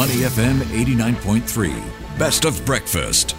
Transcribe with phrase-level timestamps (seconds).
[0.00, 2.18] Money FM 89.3.
[2.18, 3.36] Best of breakfast.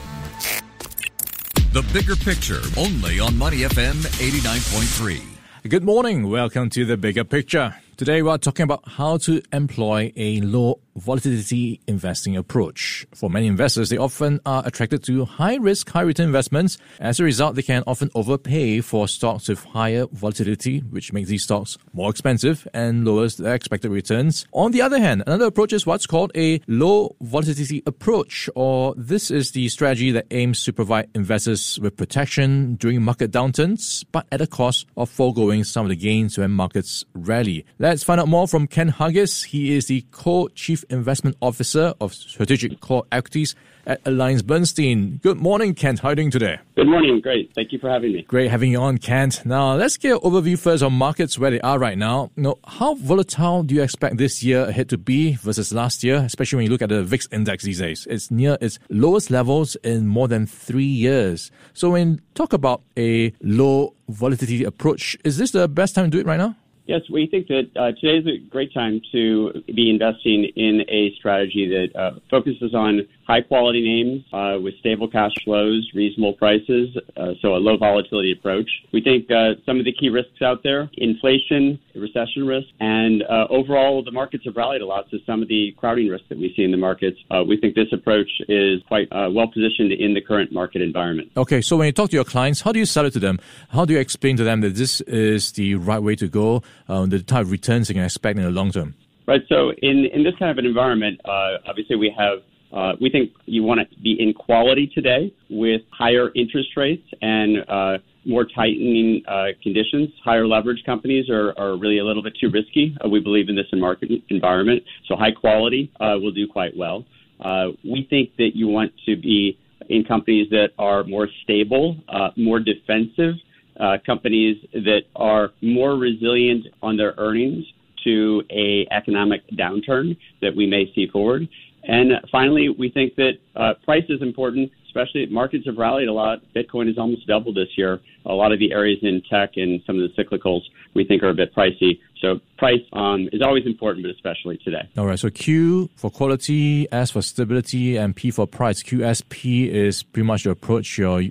[1.74, 5.24] The bigger picture only on Money FM 89.3.
[5.68, 6.30] Good morning.
[6.30, 7.81] Welcome to the bigger picture.
[7.98, 13.06] Today, we're talking about how to employ a low volatility investing approach.
[13.14, 16.78] For many investors, they often are attracted to high risk, high return investments.
[17.00, 21.44] As a result, they can often overpay for stocks with higher volatility, which makes these
[21.44, 24.46] stocks more expensive and lowers their expected returns.
[24.52, 29.32] On the other hand, another approach is what's called a low volatility approach, or this
[29.32, 34.42] is the strategy that aims to provide investors with protection during market downturns, but at
[34.42, 37.66] a cost of foregoing some of the gains when markets rally.
[37.80, 39.46] Let's find out more from Ken Hargis.
[39.46, 43.56] He is the co-chief investment officer of strategic core equities
[43.86, 45.20] at Alliance Bernstein.
[45.24, 46.00] Good morning, Kent.
[46.00, 46.60] How are you doing today?
[46.76, 47.20] Good morning.
[47.20, 47.52] Great.
[47.56, 48.22] Thank you for having me.
[48.24, 49.46] Great having you on, Kent.
[49.46, 52.32] Now, let's get an overview first on markets where they are right now.
[52.36, 56.18] You know, how volatile do you expect this year ahead to be versus last year,
[56.18, 58.08] especially when you look at the VIX index these days?
[58.10, 61.52] It's near its lowest levels in more than three years.
[61.74, 66.12] So when you talk about a low volatility approach, is this the best time to
[66.12, 66.56] do it right now?
[66.92, 71.16] Yes, we think that uh, today is a great time to be investing in a
[71.16, 76.90] strategy that uh, focuses on high quality names uh, with stable cash flows, reasonable prices,
[77.16, 78.70] uh, so a low volatility approach.
[78.92, 83.48] We think uh, some of the key risks out there inflation, recession risk, and uh,
[83.50, 85.06] overall the markets have rallied a lot.
[85.12, 87.76] So some of the crowding risks that we see in the markets, uh, we think
[87.76, 91.32] this approach is quite uh, well positioned in the current market environment.
[91.38, 93.40] Okay, so when you talk to your clients, how do you sell it to them?
[93.70, 97.24] How do you explain to them that this is the right way to go, the
[97.26, 98.96] type of returns they can expect in the long term?
[99.26, 99.44] Right.
[99.48, 102.40] So in, in this kind of an environment, uh, obviously we have
[102.74, 107.58] uh, we think you want to be in quality today with higher interest rates and
[107.68, 110.10] uh, more tightening uh, conditions.
[110.24, 112.96] Higher leverage companies are, are really a little bit too risky.
[113.04, 114.84] Uh, we believe in this in market environment.
[115.08, 117.06] So high quality uh, will do quite well.
[117.40, 119.58] Uh, we think that you want to be
[119.90, 123.36] in companies that are more stable, uh, more defensive,
[123.80, 127.66] uh, companies that are more resilient on their earnings
[128.04, 131.48] to a economic downturn that we may see forward.
[131.84, 136.40] And finally, we think that uh, price is important, especially markets have rallied a lot.
[136.56, 138.00] Bitcoin has almost doubled this year.
[138.26, 140.62] A lot of the areas in tech and some of the cyclicals
[140.94, 142.00] we think are a bit pricey.
[142.22, 144.88] So price um, is always important, but especially today.
[144.98, 145.18] All right.
[145.18, 148.84] So Q for quality, S for stability, and P for price.
[148.84, 151.24] QSP is pretty much the approach you're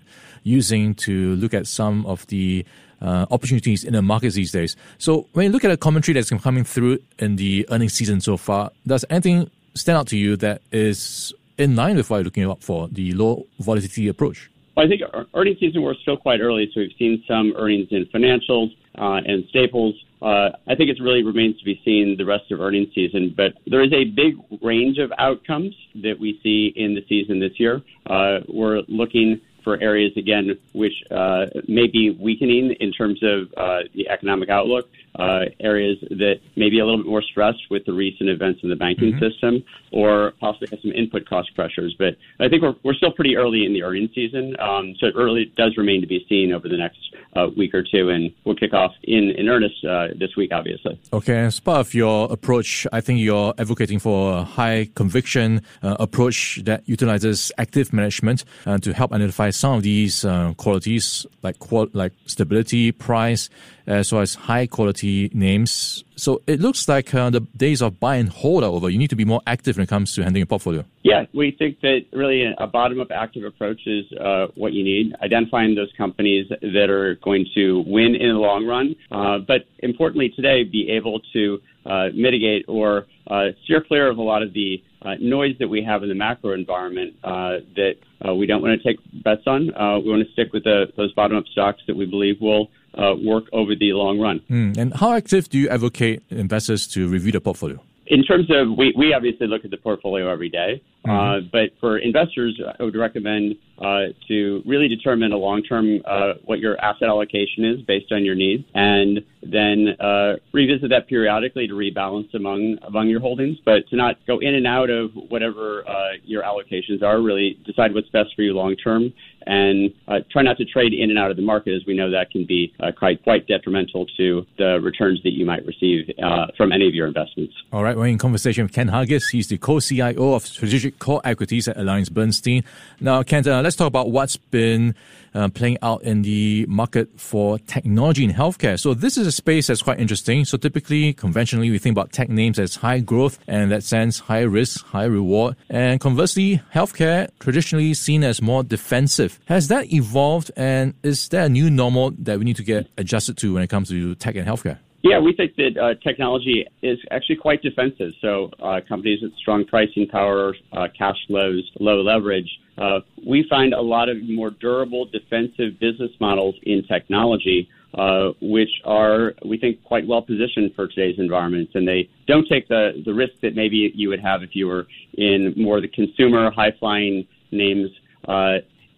[0.42, 2.64] using to look at some of the
[3.00, 4.76] uh, opportunities in the markets these days.
[4.98, 8.36] So when you look at the commentary that's coming through in the earnings season so
[8.36, 12.44] far, does anything stand out to you that is in line with what you're looking
[12.44, 14.50] out for the low volatility approach?
[14.76, 15.02] Well, I think
[15.34, 19.44] earnings season we're still quite early, so we've seen some earnings in financials uh, and
[19.48, 19.94] staples.
[20.22, 23.54] Uh, I think it really remains to be seen the rest of earnings season, but
[23.66, 27.82] there is a big range of outcomes that we see in the season this year.
[28.06, 33.80] Uh, we're looking for areas again which uh, may be weakening in terms of uh,
[33.94, 37.92] the economic outlook uh, areas that may be a little bit more stressed with the
[37.92, 39.24] recent events in the banking mm-hmm.
[39.24, 41.94] system, or possibly have some input cost pressures.
[41.98, 45.16] But I think we're, we're still pretty early in the earnings season, um, so it
[45.16, 46.98] really does remain to be seen over the next
[47.34, 51.00] uh, week or two, and we'll kick off in, in earnest uh, this week, obviously.
[51.12, 55.96] Okay, as part of your approach, I think you're advocating for a high conviction uh,
[55.98, 61.58] approach that utilizes active management uh, to help identify some of these uh, qualities like
[61.58, 63.48] qual- like stability, price,
[63.86, 66.04] as well as high quality names.
[66.16, 68.90] So it looks like uh, the days of buy and hold are over.
[68.90, 70.84] You need to be more active when it comes to handling a portfolio.
[71.02, 75.14] Yeah, we think that really a bottom up active approach is uh, what you need.
[75.22, 80.30] Identifying those companies that are going to win in the long run, uh, but importantly
[80.36, 84.82] today, be able to uh, mitigate or uh, steer clear of a lot of the
[85.02, 87.94] uh, noise that we have in the macro environment that
[88.36, 89.66] we don't want to take bets on.
[90.04, 93.14] We want to stick with the, those bottom up stocks that we believe will uh,
[93.22, 94.40] work over the long run.
[94.50, 94.76] Mm.
[94.76, 97.80] And how active do you advocate investors to review the portfolio?
[98.06, 101.10] In terms of, we, we obviously look at the portfolio every day, mm-hmm.
[101.10, 106.32] uh, but for investors, I would recommend uh, to really determine a long term uh,
[106.44, 111.68] what your asset allocation is based on your needs, and then uh, revisit that periodically
[111.68, 115.88] to rebalance among among your holdings, but to not go in and out of whatever
[115.88, 117.22] uh, your allocations are.
[117.22, 119.12] Really decide what's best for you long term,
[119.46, 122.10] and uh, try not to trade in and out of the market, as we know
[122.10, 126.10] that can be uh, quite quite detrimental to the returns that you might receive
[126.56, 127.54] from any of your investments.
[127.72, 129.30] All right, we're in conversation with Ken Hargis.
[129.30, 132.64] He's the co-CIO of Strategic strategic core equities at Alliance Bernstein.
[133.00, 134.94] Now, Ken, uh, let's talk about what's been
[135.34, 138.78] uh, playing out in the market for technology in healthcare.
[138.78, 140.44] So this is a space that's quite interesting.
[140.44, 144.20] So typically, conventionally, we think about tech names as high growth and in that sense,
[144.20, 145.56] high risk, high reward.
[145.68, 149.38] And conversely, healthcare traditionally seen as more defensive.
[149.46, 153.36] Has that evolved and is there a new normal that we need to get adjusted
[153.38, 154.78] to when it comes to tech and healthcare?
[155.02, 158.12] Yeah, we think that uh, technology is actually quite defensive.
[158.20, 163.72] So uh, companies with strong pricing power, uh, cash flows, low leverage, uh, we find
[163.72, 169.82] a lot of more durable defensive business models in technology, uh, which are, we think,
[169.84, 171.72] quite well positioned for today's environments.
[171.74, 174.86] And they don't take the, the risk that maybe you would have if you were
[175.14, 177.90] in more the consumer, high flying names.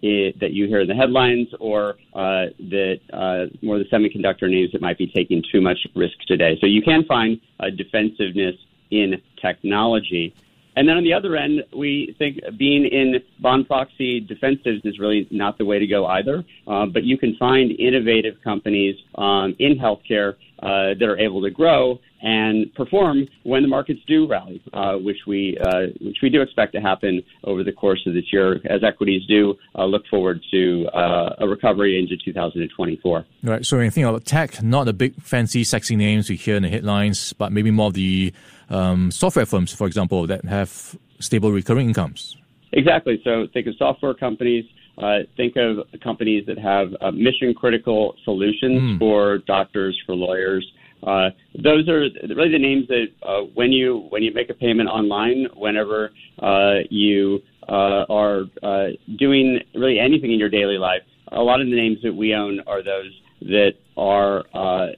[0.05, 4.73] Uh, that you hear in the headlines, or uh, that uh, more the semiconductor names
[4.73, 6.59] that might be taking too much risk today.
[6.61, 8.57] So you can find a defensiveness
[8.91, 10.35] in technology.
[10.77, 15.29] And then on the other end, we think being in bond proxy defensives is really
[15.31, 16.45] not the way to go either.
[16.67, 21.51] Uh, but you can find innovative companies um, in healthcare uh, that are able to
[21.51, 26.41] grow and perform when the markets do rally, uh, which we uh, which we do
[26.41, 30.41] expect to happen over the course of this year, as equities do uh, look forward
[30.53, 33.25] to uh, a recovery into 2024.
[33.43, 33.67] Right.
[33.67, 37.33] So think about tech, not the big fancy, sexy names we hear in the headlines,
[37.33, 38.33] but maybe more of the
[38.73, 42.37] um, software firms, for example, that have stable recurring incomes.
[42.73, 43.21] Exactly.
[43.23, 44.65] So think of software companies.
[44.99, 48.99] Uh, think of companies that have uh, mission critical solutions mm.
[48.99, 50.67] for doctors, for lawyers.
[51.03, 51.31] Uh,
[51.63, 55.47] those are really the names that uh, when you when you make a payment online,
[55.57, 58.89] whenever uh, you uh, are uh,
[59.19, 61.03] doing really anything in your daily life,
[61.33, 64.89] a lot of the names that we own are those that are uh,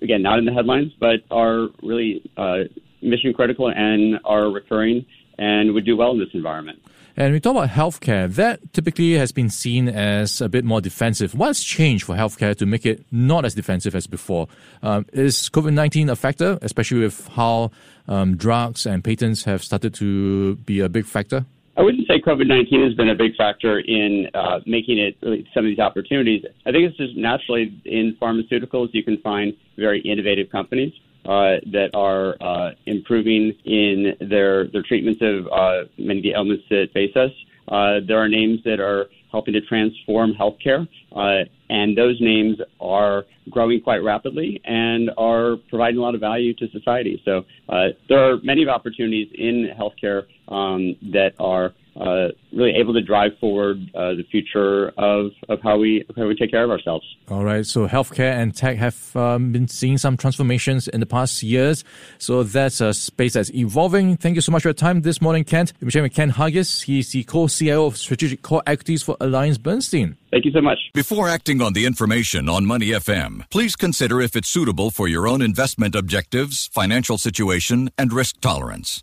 [0.00, 2.58] again not in the headlines, but are really uh,
[3.02, 5.06] mission critical and are recurring
[5.38, 6.80] and would do well in this environment.
[7.16, 8.32] And we talk about healthcare.
[8.32, 11.34] That typically has been seen as a bit more defensive.
[11.34, 14.46] What's changed for healthcare to make it not as defensive as before?
[14.84, 17.72] Um, is COVID 19 a factor, especially with how
[18.06, 21.44] um, drugs and patents have started to be a big factor?
[21.76, 25.16] I wouldn't say COVID 19 has been a big factor in uh, making it
[25.52, 26.44] some of these opportunities.
[26.66, 30.92] I think it's just naturally in pharmaceuticals, you can find very innovative companies
[31.28, 36.64] uh, that are uh, improving in their their treatments of uh, many of the ailments
[36.70, 37.30] that face us.
[37.68, 43.26] Uh, there are names that are helping to transform healthcare, uh, and those names are
[43.50, 47.20] growing quite rapidly and are providing a lot of value to society.
[47.26, 53.02] So uh, there are many opportunities in healthcare um, that are uh, really able to
[53.02, 57.04] drive forward uh, the future of, of how we how we take care of ourselves.
[57.28, 57.66] All right.
[57.66, 61.84] So healthcare and tech have um, been seeing some transformations in the past years.
[62.18, 64.16] So that's a space that's evolving.
[64.16, 65.72] Thank you so much for your time this morning, Kent.
[65.80, 66.84] We're sharing with Ken Hargis.
[66.84, 70.16] He's the co-CIO of Strategic Core Equities for Alliance Bernstein.
[70.30, 70.78] Thank you so much.
[70.94, 75.26] Before acting on the information on Money FM, please consider if it's suitable for your
[75.26, 79.02] own investment objectives, financial situation, and risk tolerance.